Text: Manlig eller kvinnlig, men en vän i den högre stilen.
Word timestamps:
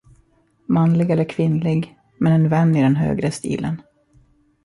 Manlig 0.65 1.09
eller 1.09 1.23
kvinnlig, 1.25 1.97
men 2.17 2.33
en 2.33 2.49
vän 2.49 2.75
i 2.75 2.81
den 2.83 2.95
högre 2.95 3.31
stilen. 3.31 3.81